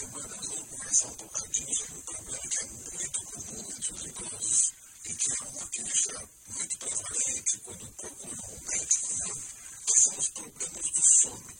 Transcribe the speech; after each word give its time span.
passar 0.00 1.08
um 1.08 1.16
bocadinho 1.16 1.76
sobre 1.76 1.94
um 1.94 2.02
problema 2.02 2.48
que 2.48 2.58
é 2.58 2.66
muito 2.66 3.24
comum 3.26 3.70
entre 3.70 3.92
os 3.92 4.04
idosos 4.06 4.72
e 5.04 5.14
que 5.14 5.30
é 5.30 5.48
uma 5.48 5.66
queixa 5.68 6.28
muito 6.48 6.78
prevalente 6.78 7.58
quando 7.58 7.92
procuram 7.92 8.48
um 8.48 8.60
médico, 8.60 9.14
né? 9.14 9.34
que 9.86 10.00
são 10.00 10.18
os 10.18 10.28
problemas 10.30 10.90
do 10.90 11.02
sono. 11.02 11.54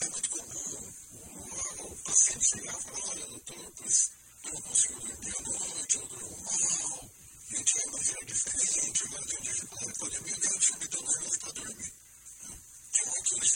É 0.00 0.08
muito 0.10 0.30
comum 0.30 0.92
o, 1.12 1.92
o 1.92 1.96
paciente 2.04 2.44
chegar 2.44 2.78
e 2.78 2.82
falar, 2.82 3.08
olha, 3.08 3.26
doutor, 3.26 3.72
pois 3.78 4.10
eu 4.44 4.52
não 4.52 4.62
consigo 4.62 5.00
dormir 5.00 5.34
à 5.38 5.42
noite, 5.42 5.96
eu 5.96 6.06
durmo 6.08 6.36
mal, 6.42 7.10
a 7.50 7.56
gente 7.56 7.80
é 7.80 7.86
uma 7.86 7.98
vida 7.98 8.24
diferente, 8.26 9.04
agora 9.04 9.26
tem 9.26 9.40
dificuldade 9.40 9.98
para 9.98 10.08
dormir, 10.08 10.32
eu 10.32 10.60
eu 10.60 10.78
me 10.78 10.88
dar 10.88 11.38
para 11.38 11.52
dormir. 11.52 11.92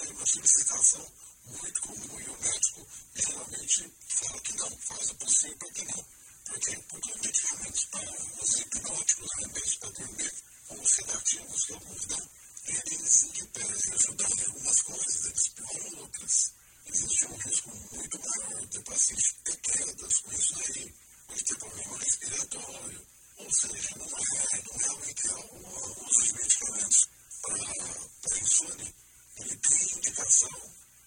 É 0.02 0.11
uma 0.11 0.27
solicitação 0.27 1.12
muito 1.47 1.80
comum 1.83 2.20
e 2.20 2.29
o 2.29 2.38
médico 2.42 2.88
geralmente 3.15 3.92
fala 4.09 4.41
que 4.41 4.56
não, 4.56 4.78
faz 4.78 5.11
o 5.11 5.15
possível 5.15 5.56
para 5.59 5.70
que 5.70 5.84
não. 5.84 6.05
Porque, 6.44 6.77
porque 6.89 7.14
medicamentos 7.14 7.84
para 7.84 8.11
os 8.42 8.59
hipnóticos, 8.59 9.28
remédios 9.39 9.77
para 9.77 9.91
dormir, 9.91 10.34
ou 10.70 10.86
sedativos 10.89 11.64
que 11.64 11.72
alguns 11.72 12.06
dão, 12.06 12.31
eles, 12.67 13.22
em 13.22 13.47
tese, 13.47 13.92
ajudam 13.92 14.28
em 14.28 14.44
algumas 14.44 14.83
coisas, 14.83 15.25
eles 15.25 15.48
pioram 15.48 15.98
outras. 16.00 16.53
Existe 16.87 17.27
um 17.27 17.37
risco 17.37 17.70
muito 17.92 18.19
maior 18.19 18.66
de 18.66 18.81
paciente 18.81 19.34
ter 19.44 19.56
quedas 19.59 20.19
com 20.19 20.33
isso 20.33 20.55
aí, 20.66 20.94
ou 21.28 21.37
de 21.37 21.44
ter 21.44 21.59
problema 21.59 21.98
respiratório, 21.98 23.06
ou 23.37 23.53
seja, 23.53 23.91
não 23.97 24.06
é, 24.06 24.62
não 24.66 24.78
realmente 24.78 25.28
é 25.28 25.34
o 25.34 26.06
uso 26.09 26.22
de 26.25 26.34
medicamentos 26.34 27.09
para 27.41 28.39
insônia. 28.42 28.94
Ele 29.38 29.56
tem 29.56 29.97
indicação 29.97 30.50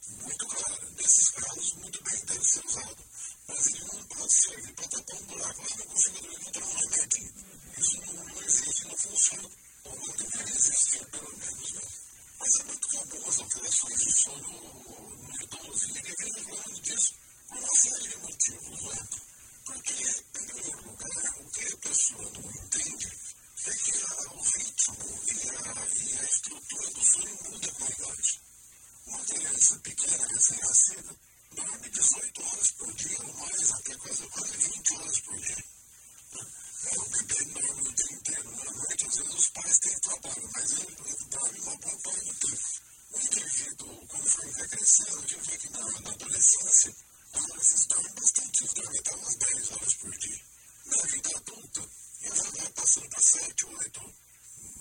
muito 0.09 0.47
clara. 0.47 0.89
Nesses 0.97 1.29
casos, 1.29 1.73
muito 1.73 2.03
bem, 2.03 2.25
deve 2.25 2.45
ser 2.45 2.65
usado. 2.65 3.05
Mas 3.47 3.67
ele 3.67 3.85
não 3.85 4.03
pode 4.05 4.33
servir 4.33 4.73
para 4.73 4.87
tapar 4.87 5.15
um 5.15 5.25
buraco. 5.25 5.77
Não 5.77 5.85
consigo 5.85 6.21
dormir, 6.21 6.39
não 6.45 6.51
tem 6.51 6.63
um 6.63 6.75
remédio. 6.75 7.33
Isso 7.77 8.01
não, 8.01 8.25
não 8.25 8.43
existe, 8.43 8.87
não 8.87 8.97
funciona. 8.97 9.49
Ou 9.85 9.95
não 9.95 10.15
deveria 10.15 10.55
existir, 10.55 11.05
pelo 11.07 11.37
menos. 11.37 11.73
Né? 11.73 11.81
Mas 12.39 12.59
é 12.59 12.63
muito 12.63 12.87
comum 12.89 13.27
as 13.27 13.39
alterações 13.39 13.99
de 13.99 14.11
sono 14.11 14.49
no 14.49 15.43
idoso. 15.43 15.85
E 15.85 15.93
ninguém 15.93 16.15
vem 16.19 16.33
reclamando 16.33 16.81
disso 16.81 17.13
por 17.47 17.57
uma 17.57 17.75
série 17.75 18.07
de 18.07 18.17
motivos. 18.17 18.81
Né? 18.81 19.07
Porque, 19.65 20.23
primeiro 20.33 20.87
lugar, 20.87 21.35
o 21.39 21.49
que 21.51 21.73
a 21.73 21.77
pessoa 21.77 22.31
não 22.31 22.51
entende 22.51 23.07
é 23.65 23.71
que 23.71 23.91
o 24.29 24.41
ritmo 24.41 24.95
e 25.25 25.49
a, 25.49 25.87
e 25.95 26.19
a 26.19 26.23
estrutura 26.23 26.89
do 26.91 27.03
sono 27.03 27.37
muda 27.49 27.71
com 27.71 27.83
a 27.83 27.89
idade. 27.89 28.41
Uma 29.07 29.25
criança 29.25 29.79
pequena, 29.79 30.27
recém-nascida, 30.27 31.15
dorme 31.51 31.89
18 31.89 32.43
horas 32.43 32.71
por 32.71 32.93
dia, 32.93 33.17
ou 33.23 33.33
mais, 33.33 33.71
até 33.71 33.95
quase, 33.97 34.27
quase 34.27 34.57
20 34.57 34.95
horas 34.97 35.19
por 35.21 35.39
dia. 35.41 35.65
É, 36.35 36.99
o 36.99 37.09
bebê 37.09 37.45
dorme 37.45 37.81
o 37.81 37.93
dia 37.95 38.13
inteiro. 38.13 38.51
Normalmente, 38.51 39.07
às 39.07 39.15
vezes, 39.15 39.33
os 39.33 39.49
pais 39.49 39.79
têm 39.79 39.99
trabalho, 39.99 40.49
mas 40.53 40.71
ele, 40.73 40.97
ele 41.05 41.25
dorme 41.31 41.59
uma 41.61 41.77
boa 41.77 41.99
parte 42.01 42.25
do 42.25 42.33
tempo. 42.35 42.69
O 43.13 43.19
indivíduo, 43.19 44.07
a 44.97 45.27
gente 45.27 45.35
vê 45.41 45.57
que 45.57 45.69
na, 45.71 45.79
na 45.79 46.09
adolescência, 46.11 46.95
adolescentes 47.33 47.85
dormem 47.87 48.13
bastante, 48.13 48.63
até 48.63 49.15
umas 49.15 49.35
10 49.35 49.71
horas 49.71 49.93
por 49.95 50.17
dia. 50.17 50.41
Na 50.85 51.01
vida 51.03 51.29
adulta, 51.35 51.89
já 52.21 52.51
vai 52.51 52.69
passando 52.69 53.09
para 53.09 53.21
7, 53.21 53.65
8, 53.65 54.13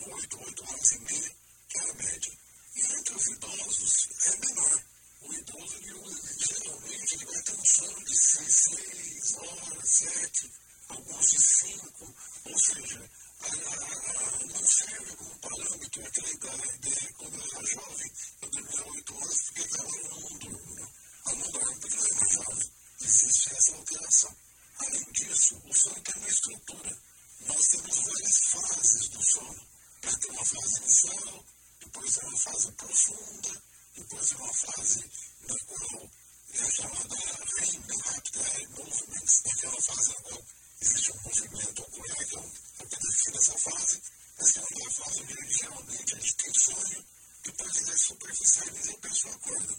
8, 0.06 0.40
8 0.40 0.64
horas 0.64 0.92
e 0.92 0.98
meia, 1.00 1.36
que 1.68 1.78
é 1.78 1.90
a 1.90 1.94
média. 1.94 2.32
E 2.76 2.80
entre 2.80 3.14
os 3.16 3.26
idosos 3.26 4.08
é 4.24 4.36
menor. 4.36 4.84
O 5.22 5.34
idoso, 5.34 5.76
ele, 5.78 6.36
geralmente, 6.38 7.14
ele 7.14 7.24
vai 7.26 7.42
ter 7.42 7.54
um 7.56 7.64
sono 7.64 8.04
de 8.04 8.16
6 8.16 9.34
horas, 9.34 9.88
7, 9.88 10.52
alguns 10.90 11.26
de 11.26 11.40
5, 11.40 12.14
ou 12.44 12.58
seja, 12.58 13.10
a, 13.44 13.74
a, 13.74 14.46
não 14.46 14.66
serve 14.66 15.16
como 15.16 15.38
parâmetro 15.38 16.06
aquela 16.06 16.28
ideia 16.28 16.76
de 16.80 17.12
quando 17.14 17.34
eu 17.34 17.56
era 17.56 17.66
jovem, 17.66 18.12
eu 18.42 18.50
dormia 18.50 18.86
8 18.86 19.14
horas, 19.14 19.42
porque 19.42 19.78
agora 19.78 19.96
eu 19.96 20.20
não 20.20 20.38
durmo. 20.38 20.74
Né? 20.74 20.88
Eu 21.26 21.36
não 21.36 21.50
dormo 21.50 21.80
eu 21.82 22.16
era 22.16 22.28
jovem. 22.28 22.72
Existe 23.00 23.54
essa 23.54 23.76
alteração. 23.76 24.36
Além 24.78 25.12
disso, 25.12 25.62
o 25.64 25.74
sono 25.74 26.00
tem 26.02 26.14
uma 26.16 26.28
estrutura. 26.28 26.98
Nós 27.46 27.68
temos 27.68 27.98
várias 27.98 28.38
fases 28.46 29.08
do 29.08 29.22
sono. 29.22 29.66
Vai 30.02 30.16
ter 30.16 30.30
uma 30.30 30.44
fase 30.44 30.76
inicial, 30.82 31.44
depois 31.80 32.18
é 32.18 32.26
uma 32.26 32.38
fase 32.38 32.72
profunda, 32.72 33.62
depois 33.96 34.32
é 34.32 34.36
uma 34.36 34.54
fase 34.54 35.10
na 35.48 35.58
qual 35.66 36.10
é 36.52 36.70
chamada 36.70 37.16
REM, 37.16 37.82
Rapid 38.04 38.36
Eye 38.36 38.68
Movements, 38.68 39.42
naquela 39.44 39.80
fase 39.80 40.08
na 40.08 40.14
qual 40.22 40.44
existe 40.84 41.12
um 41.12 41.22
movimento 41.22 41.82
ocular, 41.82 42.26
que 42.26 42.36
é 42.36 42.38
o 42.38 42.86
que 42.88 43.06
define 43.06 43.38
essa 43.38 43.58
fase. 43.58 44.02
A 44.38 44.44
segunda 44.44 44.90
fase, 44.90 45.22
onde 45.22 45.54
geralmente 45.54 46.14
a 46.14 46.18
gente 46.20 46.34
tem 46.36 46.54
sonho, 46.54 47.04
depois 47.44 47.76
ele 47.76 47.90
é 47.92 47.96
superficializa 47.96 48.90
e 48.90 48.94
a 48.94 48.98
pessoa 48.98 49.34
acorda. 49.34 49.76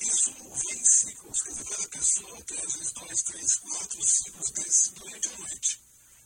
Isso 0.00 0.32
vem 0.32 0.78
em 0.78 0.84
ciclos, 0.84 1.42
quer 1.42 1.50
dizer, 1.50 1.64
cada 1.64 1.88
pessoa 1.88 2.42
tem 2.42 2.58
às 2.58 2.72
vezes 2.74 2.92
dois, 2.92 3.22
três, 3.22 3.56
quatro 3.56 4.02
ciclos 4.02 4.50
desses 4.50 4.88
durante 4.88 5.28
a 5.28 5.38
noite. 5.38 5.80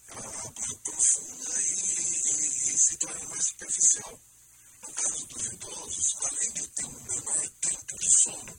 Ela 0.09 0.21
aprofunda 0.21 1.61
e, 1.61 1.75
e, 1.75 2.75
e 2.75 2.79
se 2.79 2.97
torna 2.97 3.29
mais 3.29 3.47
superficial. 3.47 4.21
No 4.83 4.93
caso 4.93 5.27
dos 5.27 5.47
idosos, 5.47 6.17
além 6.25 6.53
de 6.53 6.69
ter 6.69 6.87
um 6.87 7.01
menor 7.03 7.49
tempo 7.61 7.99
de 7.99 8.23
sono, 8.23 8.59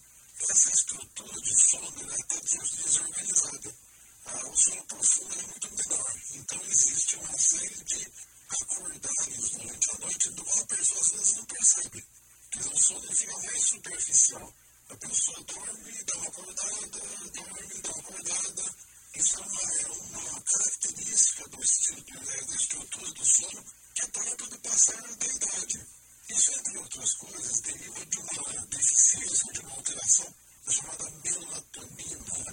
essa 0.50 0.70
estrutura 0.70 1.42
de 1.42 1.62
sono 1.62 2.12
é 2.12 2.22
até 2.22 2.40
desorganizada. 2.42 3.87
O 4.28 4.58
sono 4.58 4.84
profundo 4.86 5.40
é 5.40 5.42
muito 5.44 5.70
menor. 5.72 6.14
Então, 6.34 6.62
existe 6.66 7.16
uma 7.16 7.38
série 7.38 7.84
de 7.86 8.12
acordares 8.50 9.50
durante 9.52 9.92
a 9.92 9.98
noite 10.00 10.30
do 10.32 10.44
qual 10.44 10.60
a 10.60 10.66
pessoa 10.68 11.00
às 11.02 11.12
vezes 11.12 11.36
não 11.38 11.46
percebe. 11.46 12.06
Dizer, 12.52 12.74
o 12.74 12.78
sono 12.78 13.16
fica 13.16 13.38
mais 13.40 13.64
superficial. 13.64 14.54
A 14.90 14.96
pessoa 14.96 15.44
dorme, 15.44 16.04
dá 16.04 16.18
uma 16.18 16.28
acordada, 16.28 16.88
dorme, 16.88 17.82
dá 17.82 17.92
uma 17.92 18.00
acordada. 18.00 18.76
Isso 19.16 19.38
é 19.38 19.42
uma, 19.42 19.62
é 19.62 19.88
uma 19.88 20.42
característica 20.42 21.48
do 21.50 21.64
estilo, 21.64 22.04
da 22.48 22.56
estrutura 22.56 23.12
do 23.14 23.26
sono 23.26 23.66
que 23.96 24.06
é 24.06 24.08
própria 24.10 24.48
do 24.48 24.60
passar 24.60 25.02
da 25.02 25.26
idade. 25.26 25.88
Isso, 26.30 26.52
entre 26.52 26.78
outras 26.78 27.14
coisas, 27.16 27.62
deriva 27.62 28.06
de 28.06 28.20
uma 28.20 28.66
deficiência, 28.68 29.54
de 29.54 29.60
uma 29.62 29.72
alteração 29.72 30.36
chamada 30.70 31.10
melatonina. 31.24 32.47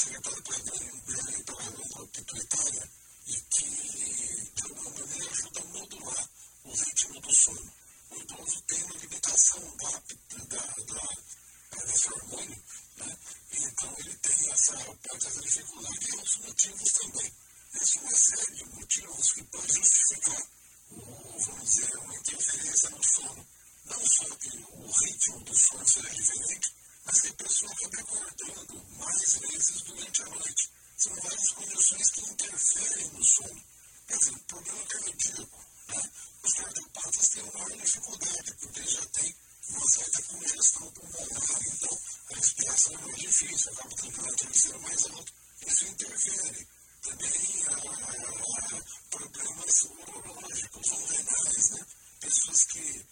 É 0.00 0.02
secretado 0.02 0.42
pela 0.42 0.58
glândula 0.60 2.06
pituitária 2.08 2.90
e 3.26 3.36
que, 3.50 4.50
de 4.54 4.62
alguma 4.62 4.90
maneira, 4.90 5.30
ajuda 5.30 5.60
a 5.60 5.64
modular 5.64 6.30
o 6.64 6.72
ritmo 6.72 7.20
do 7.20 7.34
sono. 7.34 7.72
O 8.10 8.16
idoso 8.16 8.62
tem 8.62 8.82
uma 8.84 8.94
limitação 8.96 9.76
rápida 9.82 10.44
da, 10.46 10.66
da, 10.84 11.84
desse 11.84 12.12
hormônio, 12.12 12.62
né? 12.96 13.18
então 13.52 13.94
ele 13.98 14.14
tem 14.16 14.50
essa, 14.50 14.76
pode 14.76 15.26
essa 15.26 15.40
dificuldade 15.42 16.08
e 16.08 16.16
outros 16.16 16.36
motivos 16.36 16.92
também. 16.92 17.32
Existe 17.74 17.98
uma 17.98 18.16
série 18.16 18.54
de 18.56 18.64
motivos 18.64 19.32
que 19.32 19.44
podem 19.44 19.74
justificar 19.74 20.42
vamos 20.90 21.70
dizer, 21.70 21.96
uma 21.98 22.16
interferência 22.16 22.90
no 22.90 23.04
sono. 23.04 23.46
Não 23.84 24.06
só 24.06 24.24
que 24.36 24.48
o 24.72 24.90
ritmo 24.90 25.40
do 25.44 25.54
sono 25.54 25.88
seja 25.88 26.10
diferente, 26.10 26.74
mas 27.04 27.20
que 27.20 27.28
a 27.28 27.34
pessoa 27.34 27.72
acabe 27.72 28.00
acordando 28.00 28.84
mais 28.98 29.34
vezes 29.38 29.82
durante 29.82 30.22
a 30.22 30.26
noite. 30.26 30.70
São 30.96 31.14
várias 31.16 31.50
condições 31.50 32.10
que 32.10 32.20
interferem 32.20 33.08
no 33.08 33.24
sono. 33.24 33.64
Quer 34.06 34.18
dizer, 34.18 34.32
o 34.32 34.38
problema 34.40 34.86
cardíaco. 34.86 35.64
Né? 35.88 36.10
Os 36.42 36.52
cardiopatas 36.52 37.28
têm 37.28 37.42
uma 37.42 37.52
maior 37.52 37.76
dificuldade, 37.78 38.54
porque 38.60 38.82
já 38.86 39.06
tem 39.06 39.36
uma 39.70 39.88
certa 39.88 40.22
congestão 40.22 40.70
pulmonar, 40.90 41.60
então 41.66 41.98
a 42.30 42.34
respiração 42.34 42.94
é 42.94 42.98
mais 42.98 43.18
difícil, 43.18 43.72
acaba 43.72 43.96
tendo 43.96 44.20
uma 44.20 44.36
terceira 44.36 44.78
mais 44.78 45.04
alto. 45.06 45.32
Isso 45.66 45.84
interfere 45.86 46.68
também 47.02 47.64
ah, 47.68 48.82
problemas 49.10 49.82
urológicos 49.82 50.90
ou 50.92 51.06
renais, 51.06 51.70
né? 51.70 51.86
pessoas 52.20 52.64
que 52.64 53.06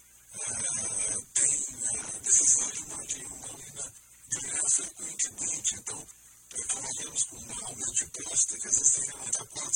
têm 1.33 1.65
ah, 1.85 2.19
necessidade 2.23 2.71
de 2.71 2.83
uma 2.83 3.03
urina 3.03 3.93
de 4.29 4.37
urina 4.37 4.69
frequentemente, 4.69 5.75
então 5.75 6.07
trabalhamos 6.49 7.23
com 7.23 7.35
uma 7.37 7.67
aumento 7.67 7.93
de 7.93 8.05
próstata, 8.07 8.59
que 8.59 8.67
às 8.67 8.77
vezes 8.77 8.93
tem 8.93 9.05
levantar 9.05 9.45
4, 9.45 9.73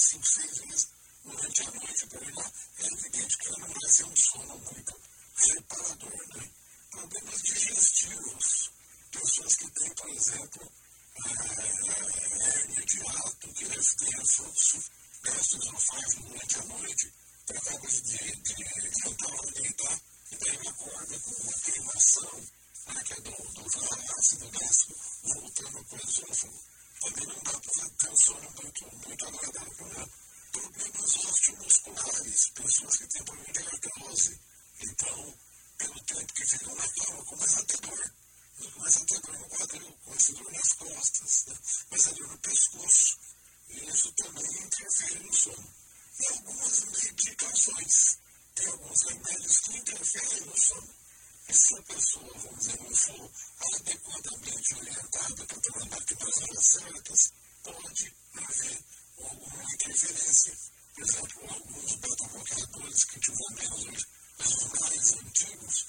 tem, 9.84 9.94
por 9.96 10.10
exemplo, 10.10 10.72
hérnia 12.48 12.86
de 12.86 13.00
rato, 13.00 13.54
que 13.54 13.66
deve 13.66 13.96
ter 13.96 14.26
sucesso, 14.26 15.58
não 15.66 15.78
faz 15.78 16.14
durante 16.16 16.60
a 16.60 16.64
noite, 16.64 17.14
por 17.46 17.62
causa 17.62 18.02
de, 18.02 18.18
de, 18.18 18.56
de 18.56 19.08
antaloguita, 19.10 20.02
que 20.30 20.38
tem 20.38 20.58
uma 20.58 20.74
corda 20.74 21.20
com 21.20 21.32
uma 21.32 21.54
queimação 21.60 22.48
né, 22.88 23.04
que 23.04 23.14
é 23.14 23.22
do, 23.22 23.32
dos 23.32 23.76
lares, 23.76 24.34
do 24.34 24.50
gasto, 24.52 24.96
voltando 25.24 25.84
para 25.84 25.98
o 25.98 26.10
esôfago. 26.10 26.64
Também 27.02 27.28
não 27.28 27.44
dá 27.44 27.60
para 27.60 27.90
ter 27.90 28.10
um 28.10 28.16
sono 28.16 28.52
muito, 28.62 28.96
muito 29.06 29.26
agradável, 29.28 29.88
né? 29.88 30.08
Problemas 30.54 31.16
osteomusculares, 31.18 32.50
pessoas 32.52 32.96
que 32.96 33.08
têm 33.08 33.24
problema 33.26 33.52
de 33.52 33.60
artrose. 33.60 34.40
Então, 34.80 35.34
pelo 35.78 36.00
tempo 36.04 36.34
que 36.34 36.48
ficam 36.48 36.76
na 36.76 36.88
cama, 36.88 37.26
começa 37.26 37.62
a 37.62 37.66
ter 37.66 37.82
dor. 37.82 38.14
A 38.56 38.90
ter 39.06 39.20
dor 39.22 39.40
no 39.40 39.50
quadril, 39.50 39.98
dor 40.06 40.52
nas 40.52 40.74
costas, 40.74 41.46
né? 41.48 41.56
começa 41.90 42.10
a 42.10 42.14
dor 42.14 42.28
no 42.28 42.38
pescoço. 42.38 43.18
E 43.70 43.90
isso 43.90 44.12
também 44.14 44.64
interfere 44.64 45.20
no 45.24 45.34
sono. 45.34 45.74
E 46.20 46.28
algumas 46.28 46.86
medicações. 46.86 48.18
Tem 48.56 48.68
alguns 48.68 49.02
remédios 49.04 49.58
que 49.60 49.78
interferem 49.78 50.46
no 50.46 50.58
sono. 50.58 50.96
E 51.50 51.54
se 51.54 51.76
a 51.76 51.82
pessoa, 51.82 52.32
vamos 52.36 52.60
dizer, 52.60 52.80
não 52.80 52.96
for 52.96 53.32
adequadamente 53.74 54.76
orientada 54.76 55.46
para 55.46 55.60
trabalhar 55.60 55.90
nas 55.90 56.38
horas 56.38 56.66
certas, 56.66 57.34
pode 57.64 58.16
haver 58.36 58.86
alguma 59.18 59.74
interferência. 59.74 60.58
Por 60.94 61.04
exemplo, 61.04 61.42
alguns 61.50 61.96
beta-bloqueadores 61.96 63.04
que 63.06 63.20
tivemos 63.20 63.72
hoje, 63.72 64.06
os 64.40 64.80
mais 64.80 65.14
antigos, 65.14 65.83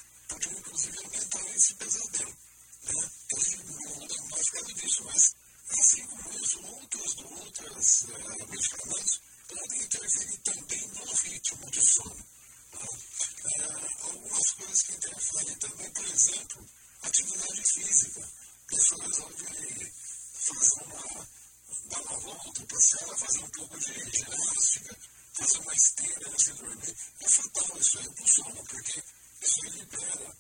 volta, 22.55 22.67
passear, 22.67 23.19
fazer 23.19 23.41
um 23.41 23.51
pouco 23.51 23.79
de 23.79 23.93
ginástica, 24.11 24.97
fazer 25.33 25.59
uma 25.59 25.75
esteira 25.75 26.31
antes 26.31 26.45
de 26.45 26.53
dormir. 26.53 26.97
É 27.21 27.29
fatal 27.29 27.79
isso 27.79 27.99
aí 27.99 28.29
sono, 28.29 28.65
porque 28.65 29.03
isso 29.43 29.65
libera 29.65 30.37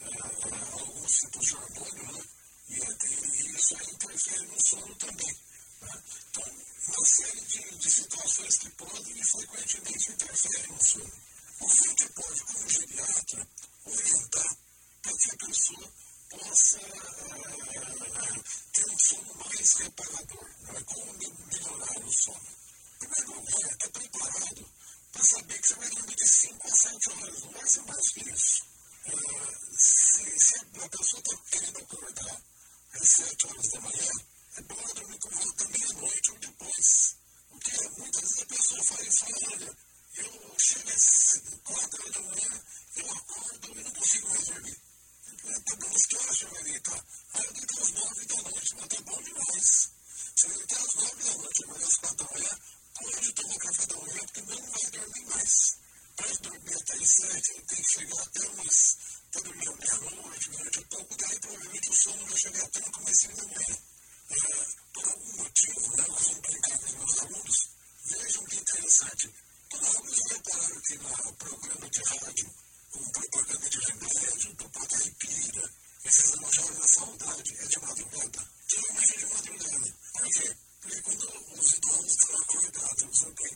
uh, 0.00 0.80
alguns 0.80 1.12
tipos 1.12 1.46
de 1.46 1.56
hormônio, 1.56 2.12
né? 2.12 2.24
E, 2.68 2.74
e, 2.74 3.56
isso 3.56 3.76
aí 3.76 3.90
interfere 3.90 4.46
no 4.46 4.66
sono 4.66 4.94
também. 4.96 5.36
Né? 5.82 6.02
Então, 6.30 6.44
uma 6.88 7.06
série 7.06 7.40
de, 7.40 7.76
de 7.76 7.90
situações 7.90 8.58
que 8.58 8.70
podem 8.70 9.20
e 9.20 9.24
frequentemente 9.24 10.12
interferem 10.12 10.72
no 10.72 10.84
sono. 10.84 11.12
O 11.60 11.94
que 11.94 12.08
pode, 12.08 12.42
como 12.44 12.70
geriatra, 12.70 13.48
orientar 13.84 14.56
para 15.02 15.16
que 15.16 15.30
a 15.30 15.46
pessoa 15.46 15.92
possa 16.30 16.78
uh, 16.78 18.44
ter 18.72 18.90
um 18.90 18.98
sono 18.98 19.34
mais 19.34 19.74
reparador, 19.74 20.48
né? 20.60 20.82
como 20.86 21.12
melhorar 21.14 21.98
o 21.98 22.12
sono. 22.12 22.40
Em 23.02 23.08
primeiro 23.08 23.40
lugar, 23.40 23.76
é 23.80 23.88
preparado 23.88 24.72
para 25.12 25.24
saber 25.24 25.60
que 25.60 25.68
você 25.68 25.74
vai 25.74 25.90
dormir 25.90 26.14
de 26.14 26.28
5 26.28 26.66
a 26.66 26.76
7 26.76 27.10
horas, 27.10 27.42
não 27.42 27.50
vai 27.50 27.66
ser 27.68 27.82
mais 27.82 28.08
que 28.10 28.30
isso. 28.30 28.62
Uh, 29.06 29.76
se, 29.76 30.38
se 30.38 30.54
a 30.58 30.88
pessoa 30.88 31.20
está 31.20 31.36
querendo 31.50 31.78
acordar 31.78 32.42
às 32.92 33.08
7 33.08 33.46
horas 33.48 33.68
da 33.68 33.80
manhã, 33.80 34.10
é 34.56 34.62
bom 34.62 34.94
dormir 34.94 35.18
com 35.18 35.30
volta 35.30 35.68
meia-noite 35.68 36.30
ou 36.30 36.38
depois. 36.38 37.16
Porque 37.50 37.88
muitas 37.98 38.20
vezes 38.20 38.40
a 38.40 38.46
pessoa 38.46 38.84
fala 38.84 39.02
isso, 39.02 39.24
olha, 39.24 39.78
eu 40.14 40.54
chego 40.58 40.90
às 40.90 41.40
4 41.64 42.02
horas 42.02 42.14
da 42.14 42.22
manhã, 42.22 42.62
eu 42.96 43.10
acordo 43.10 43.80
e 43.80 43.82
não 43.82 43.90
consigo 43.92 44.28
mais 44.28 44.46
dormir. 44.46 44.90
Tá 45.40 45.76
bom, 45.76 45.90
que 45.90 46.16
horas 46.16 46.38
você 46.38 46.46
vai 46.46 46.62
deitar? 46.64 47.04
Ah, 47.34 47.40
eu 47.44 47.52
deito 47.52 47.80
às 47.80 47.90
9 47.92 48.26
da 48.26 48.42
noite, 48.42 48.74
mas 48.76 48.88
tá 48.88 49.00
bom 49.02 49.22
demais. 49.22 49.90
Se 50.36 50.46
eu 50.46 50.50
deitar 50.50 50.80
às 50.80 50.94
9 50.94 51.22
da 51.24 51.34
noite, 51.38 51.64
amanhã 51.64 51.86
às 51.86 51.96
4 51.96 52.16
da 52.16 52.32
manhã, 52.32 52.58
pode 52.94 53.32
tomar 53.32 53.58
café 53.58 53.86
da 53.86 53.96
manhã, 53.96 54.20
porque 54.20 54.40
não 54.42 54.70
vai 54.70 54.90
dormir 54.90 55.24
mais. 55.26 55.76
Para 56.16 56.28
7, 57.10 57.62
tem 57.62 57.82
que 57.82 57.92
chegar 57.92 58.22
até 58.22 58.48
umas 58.50 58.96
para 59.32 59.42
dormir 59.42 59.70
meia-noite, 59.78 60.50
meia-noite 60.50 60.84
pouco, 60.90 61.16
daí 61.16 61.40
provavelmente 61.40 61.90
o 61.90 61.96
sono 61.96 62.26
vai 62.26 62.36
chegar 62.38 62.64
até 62.64 62.80
no 62.80 62.92
começo 62.92 63.28
da 63.28 63.44
manhã. 63.44 63.78
É, 64.30 64.66
por 64.92 65.08
algum 65.08 65.36
motivo, 65.36 65.96
né, 65.96 66.04
nós 66.08 66.22
vamos 66.22 66.40
brincar 66.40 66.78
com 66.78 66.84
os 66.84 66.94
meus 66.94 67.18
alunos, 67.18 67.68
vejam 68.04 68.44
que 68.44 68.56
interessante. 68.56 69.34
Quando 69.70 69.86
alguns 69.86 70.20
repararam 70.30 70.80
que 70.80 70.98
no 70.98 71.32
programa 71.34 71.90
de 71.90 72.02
rádio, 72.02 72.54
com 72.90 73.10
propaganda 73.10 73.70
de 73.70 73.78
remédio, 73.78 74.54
do 74.54 74.70
Potaipira, 74.70 75.72
esses 76.04 76.32
anunciados 76.32 76.78
da 76.78 76.88
saudade, 76.88 77.56
é 77.58 77.66
de 77.66 77.80
madrugada. 77.80 78.50
Geralmente 78.68 79.12
é 79.12 79.18
de 79.18 79.26
madrugada. 79.26 79.94
Por 80.12 80.28
quê? 80.32 80.56
Porque 80.80 81.02
quando 81.02 81.60
os 81.60 81.72
idosos 81.72 82.10
estão 82.10 82.40
acordados, 82.40 83.22
o 83.22 83.34
que 83.34 83.44
é, 83.44 83.50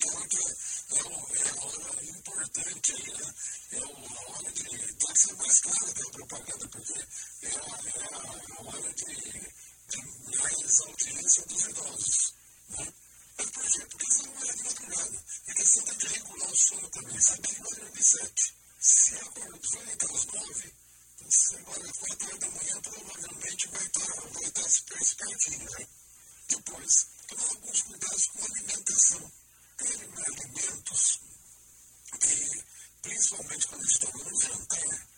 é, 0.91 0.99
é 0.99 1.51
a 1.51 1.65
hora 1.65 2.05
importante 2.05 2.93
aí, 2.93 3.13
né? 3.15 3.35
É 3.73 3.79
a 3.79 3.87
hora 3.87 4.53
de. 4.53 4.65
Tem 4.65 5.13
que 5.13 5.19
ser 5.19 5.35
mais 5.35 5.61
clara 5.61 5.93
da 5.95 6.11
propaganda, 6.11 6.69
porque 6.69 6.93
é 7.43 7.49
a, 7.49 7.51
é 7.51 8.05
a 8.15 8.63
hora 8.63 8.95
de, 8.95 9.05
de 9.89 10.39
mais 10.39 10.81
audiência 10.81 11.47
dos 11.47 11.65
idosos. 11.65 12.35
Né? 12.69 12.95
Mas 13.39 13.51
por 13.51 13.65
quê? 13.65 13.87
Porque 13.91 14.07
você 14.07 14.23
não 14.27 14.43
é 14.43 14.53
de 14.53 14.63
madrugada. 14.63 15.25
E 15.49 15.55
questão 15.55 15.85
de 15.85 15.95
regular 16.85 17.17
o 17.17 17.21
sono 17.21 17.43
também, 17.43 17.63
vai 17.63 17.75
dormir 17.81 18.03
sete. 18.03 18.55
Se 18.81 19.15
acordou 19.17 19.83
entre 19.83 20.15
as 20.15 20.25
nove, 20.27 20.75
você 21.21 21.57
agora 21.57 21.93
quatro 21.93 22.27
horas 22.27 22.41
da 22.41 22.51
manhã 22.51 22.81
provavelmente 22.83 23.69
vai 23.69 23.87
estar, 23.87 24.21
vai 24.31 24.45
estar 24.45 24.97
espertinho, 24.97 25.71
né? 25.71 25.89
Depois, 26.49 27.07
tomar 27.29 27.49
alguns 27.49 27.83
cuidados 27.83 28.27
com 28.27 28.43
a 28.43 28.45
alimentação. 28.45 29.33
Tem 29.79 29.89
alimentos 29.89 31.21
que, 32.21 32.65
principalmente 33.03 33.67
quando 33.67 33.85
estão 33.85 34.13
no 34.13 34.41
jantar, 34.41 35.09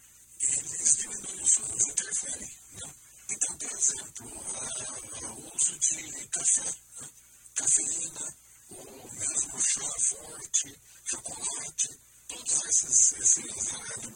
eles 0.40 0.96
diminuem 0.96 1.42
o 1.42 1.46
sono, 1.46 1.90
interferem. 1.90 2.56
Né? 2.72 2.94
Então, 3.30 3.58
por 3.58 3.72
exemplo, 3.72 4.26
o 4.28 5.56
uso 5.56 5.78
de 5.78 6.28
café, 6.28 6.62
né? 6.62 7.10
cafeína, 7.54 8.36
ou 8.70 9.10
mesmo 9.12 9.60
chá 9.60 10.00
forte, 10.00 10.80
chocolate, 11.04 12.00
todas 12.28 12.64
essas, 12.66 13.12
essas, 13.12 13.44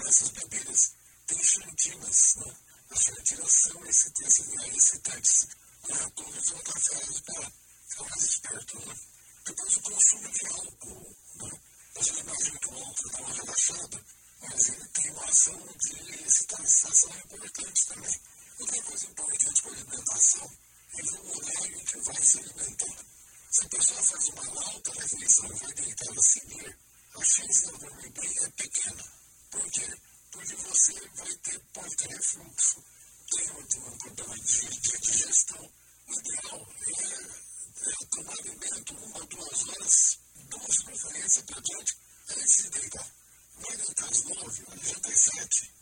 essas 0.07 0.29
bebidas 0.31 0.93
têm 1.27 1.43
xantinas. 1.45 2.35
Né? 2.37 2.57
As 2.91 3.03
xantinas 3.03 3.53
são 3.53 3.87
excitantes 3.87 5.47
né, 5.89 6.13
todos 6.15 6.51
um 6.51 6.59
café 6.59 7.01
para 7.27 7.53
ficar 7.89 8.11
mais 8.11 8.23
esperto, 8.25 8.87
né? 8.87 8.97
Depois 9.45 9.77
o 9.77 9.81
consumo 9.81 10.29
de 10.31 10.47
álcool, 10.47 11.17
né? 11.37 11.61
Você 11.95 12.21
imagina 12.21 12.59
que 12.59 12.69
o 12.69 12.75
álcool 12.75 13.11
dá 13.11 13.21
uma 13.21 13.35
relaxada, 13.35 14.05
mas 14.43 14.69
ele 14.69 14.89
tem 14.89 15.11
uma 15.11 15.25
ação 15.25 15.67
de 15.79 16.25
excitação 16.27 17.11
importante 17.25 17.87
também. 17.87 18.21
Outra 18.61 18.83
coisa 18.83 19.07
importante 19.07 19.63
para 19.63 19.71
a 19.71 19.75
alimentação 19.75 20.51
é 20.99 21.03
o 21.03 21.39
horário 21.39 21.85
que 21.85 21.99
vai 22.01 22.23
se 22.23 22.39
alimentar. 22.39 23.10
Se 23.51 23.65
a 23.65 23.69
pessoa 23.69 24.03
faz 24.03 24.29
uma 24.29 24.63
alta 24.65 24.93
refeição 24.93 25.47
e 25.47 25.59
vai 25.59 25.75
deitar 25.75 26.19
a 26.19 26.23
seguir, 26.23 26.79
a 27.17 27.25
chance 27.25 27.67
de 27.67 27.79
dormir 27.79 28.11
bem 28.11 28.35
é 28.43 28.51
pequena. 28.51 29.05
Por 29.51 29.71
quê? 29.71 29.97
Porque 30.31 30.57
você 30.57 31.09
vai 31.17 31.35
ter, 31.35 31.61
pode 31.73 31.97
ter 31.97 32.09
refluxo 32.09 32.85
tem 33.31 33.49
um 33.53 33.99
problema 33.99 34.37
de, 34.39 34.69
de 34.69 34.99
digestão, 34.99 35.73
o 36.09 36.13
ideal 36.13 36.69
é, 36.81 37.91
é 37.91 38.07
tomar 38.11 38.33
alimento 38.33 38.95
uma, 38.95 39.27
duas 39.27 39.69
horas, 39.69 40.19
duas 40.49 40.83
preferências 40.83 41.45
para 41.45 41.61
diante, 41.61 41.97
antes 42.31 42.63
de 42.65 42.71
deitar. 42.71 43.07
Vai 43.57 43.77
deitar 43.77 44.11
às 44.11 44.25
nove, 44.25 44.65
já 44.83 45.01
tem 45.01 45.17
sete, 45.17 45.73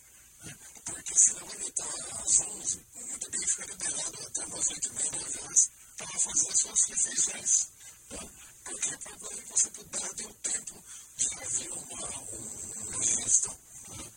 né? 0.44 0.58
porque 0.84 1.14
senão 1.18 1.46
vai 1.46 1.56
deitar 1.56 1.88
às 2.20 2.40
onze, 2.40 2.86
muito 2.94 3.30
bem 3.30 3.46
fica 3.46 3.66
liberado 3.66 4.26
até 4.26 4.44
umas 4.44 4.68
oito 4.68 4.88
e 4.88 4.92
meia, 4.92 5.10
nove 5.12 5.38
horas, 5.40 5.70
para 5.98 6.18
fazer 6.18 6.48
as 6.48 6.60
suas 6.60 6.84
refeições. 6.84 7.68
Né? 8.10 8.30
Porque 8.64 8.94
é 8.94 8.96
que 8.96 9.44
você 9.50 9.70
ter 9.70 10.26
o 10.26 10.34
tempo 10.34 10.84
de 11.16 11.26
haver 11.34 11.72
uma, 11.72 12.08
uma 12.20 12.98
digestão. 13.00 13.58
Né? 13.88 14.10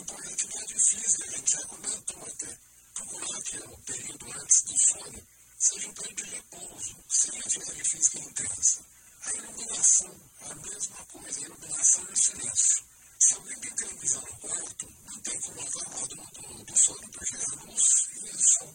Importante 0.00 0.48
que 0.48 0.58
é 0.58 0.66
difícil, 0.66 1.24
a 1.24 1.30
gente 1.30 1.66
comentou 1.66 2.22
até 2.22 2.58
procurar 2.94 3.42
que 3.42 3.58
o 3.58 3.78
período 3.78 4.40
antes 4.40 4.62
do 4.62 4.78
sono 4.78 5.28
seja 5.58 5.88
um 5.88 5.94
período 5.94 6.24
de 6.24 6.30
repouso, 6.30 6.96
sem 7.08 7.38
atividade 7.38 7.84
física 7.84 8.18
intensa. 8.18 8.86
A 9.22 9.32
iluminação, 9.34 10.20
a 10.40 10.54
mesma 10.54 11.04
coisa, 11.06 11.38
a 11.38 11.42
iluminação 11.42 12.06
e 12.08 12.12
o 12.12 12.16
silêncio. 12.16 12.84
Se 13.20 13.34
alguém 13.34 13.60
tem 13.60 13.74
televisão 13.74 14.22
no 14.22 14.38
quarto, 14.38 14.94
não 15.04 15.20
tem 15.20 15.40
como 15.40 15.60
reclamar 15.60 16.06
do, 16.06 16.16
do, 16.16 16.64
do 16.64 16.78
sono, 16.78 17.10
porque 17.10 17.36
é 17.36 17.66
luz 17.66 18.08
e 18.12 18.42
som. 18.42 18.74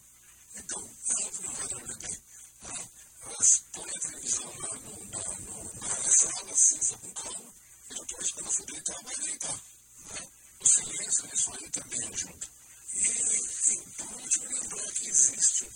Então, 0.55 0.79
óbvio 1.23 1.43
não 1.43 1.53
vai 1.53 1.67
dormir 1.67 1.97
bem. 1.97 2.21
Né? 2.61 2.89
Mas 3.25 3.63
põe 3.73 3.89
a 3.89 3.99
televisão 3.99 4.53
lá 4.59 4.75
no, 4.75 5.05
na, 5.05 5.39
no, 5.39 5.73
na 5.81 6.11
sala, 6.11 6.55
cinza 6.55 6.97
com 6.97 7.13
calma, 7.13 7.53
e 7.89 7.93
depois, 7.95 8.31
quando 8.31 8.51
for 8.51 8.65
deitar, 8.65 9.03
vai 9.03 9.15
deitar. 9.15 9.63
Né? 10.11 10.27
O 10.59 10.65
silêncio, 10.65 11.29
isso 11.33 11.51
aí 11.53 11.69
também 11.71 12.07
ajuda. 12.07 12.47
E, 12.93 12.99
enfim, 12.99 13.81
por 13.97 14.13
último, 14.13 14.49
lembrar 14.49 14.91
que 14.93 15.09
existe 15.09 15.67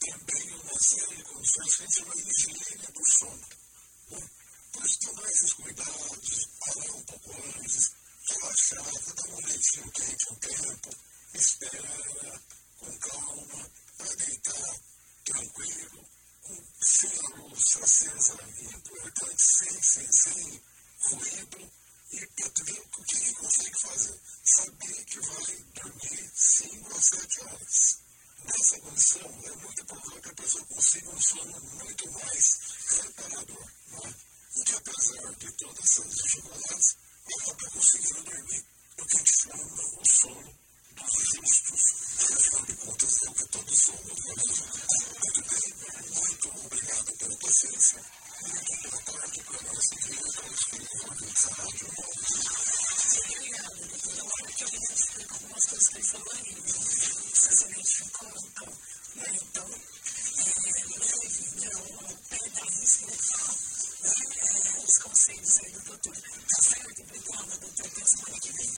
também 0.00 0.50
uma 0.54 0.80
série, 0.80 1.22
como 1.24 1.38
consciência 1.38 2.04
uma 2.04 2.14
higiene 2.14 2.86
do 2.92 3.10
sono. 3.10 3.48
Né? 4.10 4.30
Por 4.72 4.88
tomar 5.38 5.44
esses 5.44 5.52
cuidados, 5.52 6.48
parar 6.58 6.94
um 6.94 7.02
pouco 7.02 7.32
antes, 7.58 7.90
relaxar, 8.28 8.82
dar 8.82 9.34
um 9.34 9.46
leitinho 9.46 9.90
quente 9.92 10.32
um 10.32 10.36
tempo, 10.36 10.90
esperar 11.34 12.42
com 12.78 12.98
calma, 12.98 13.70
para 13.98 14.14
deitar 14.16 14.80
tranquilo, 15.24 16.08
com, 16.42 16.64
sem 16.80 17.10
a 17.10 17.36
luz 17.36 17.76
acesa, 17.82 18.34
importante, 18.74 19.42
sem, 19.42 19.82
sem, 19.82 20.12
sem 20.12 20.62
ruído, 21.02 21.72
e 22.12 22.26
para 22.26 22.64
ver 22.64 22.80
o 22.80 23.04
que 23.04 23.16
ele 23.16 23.34
consegue 23.34 23.80
fazer. 23.80 24.20
Saber 24.44 25.04
que 25.04 25.20
vai 25.20 25.56
dormir 25.74 26.32
5 26.34 26.96
a 26.96 27.00
7 27.00 27.40
horas. 27.44 27.98
Nessa 28.44 28.80
condição, 28.80 29.40
é 29.44 29.56
muito 29.56 29.84
provável 29.84 30.22
que 30.22 30.28
a 30.30 30.34
pessoa 30.34 30.64
consiga 30.64 31.10
um 31.10 31.20
sono 31.20 31.60
muito 31.60 32.10
mais 32.12 32.58
reparador. 32.88 33.72
Não 33.92 34.06
é? 34.06 34.27
E 34.78 34.80
apesar 34.80 35.34
de 35.34 35.52
todas 35.54 35.84
essas 35.84 36.14
dificuldades, 36.14 36.96
ela 37.26 37.52
está 37.52 37.70
conseguindo 37.70 38.22
dormir 38.22 38.64
o 38.96 39.04
que 39.06 39.16
a 39.16 39.18
gente 39.18 39.48
o 39.48 40.06
sono 40.06 40.54
dos 40.94 41.12
justos. 41.34 41.82
Afinal 42.30 42.62
de 42.64 42.76
contas, 42.76 43.22
é 43.24 43.28
o 43.28 43.34
que 43.34 43.48
todos 43.48 43.78
somos. 43.80 44.18
Muito 44.24 45.42
bem, 45.50 45.74
muito 46.14 46.48
obrigado 46.64 47.12
pela 47.18 47.36
paciência. 47.38 48.04
Muito 48.40 48.88
boa 48.88 49.02
tarde 49.02 49.42
para 49.42 49.62
nós 49.62 49.84
e 49.84 49.96
para 49.98 50.52
os 50.52 50.64
queridos 50.64 51.02
ouvintes 51.02 51.44
da 51.44 51.54
Rádio 51.54 51.88
Obrigada, 53.18 53.74
doutora. 53.74 54.18
Eu 54.18 54.26
acho 54.28 54.54
que 54.54 54.62
eu 54.62 54.68
vim 54.68 54.78
explicar 54.94 55.34
algumas 55.34 55.64
coisas 55.66 55.88
que 55.88 55.96
ele 55.96 56.06
falou 56.06 56.32
aí. 56.34 56.54
Vocês 57.34 57.60
identificam, 57.62 58.32
então, 58.46 58.70
né? 59.16 59.38
Então, 59.42 59.68
é, 60.38 60.52
leve, 60.98 61.42
né? 61.58 61.70
Uma 61.74 62.14
pedagogista, 62.30 63.06
né? 63.06 63.16
Os 64.00 64.98
conselhos 64.98 65.58
aí 65.58 65.72
do 65.72 65.80
doutor. 65.80 66.14
Certo? 66.62 67.02
Obrigada, 67.02 67.56
doutor. 67.58 67.86
Até 67.86 68.04
semana 68.06 68.40
que 68.40 68.52
vem. 68.52 68.68